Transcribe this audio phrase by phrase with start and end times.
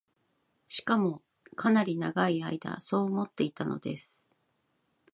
[0.67, 1.21] しかも、
[1.55, 4.31] かなり永い間そう思っていたのです